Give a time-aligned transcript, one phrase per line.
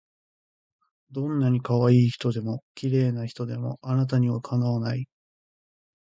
[1.11, 5.07] どんない可愛い人でも綺麗な人でもあなたには敵わない